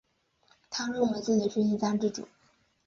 [0.71, 2.27] 他认为自己是一家之主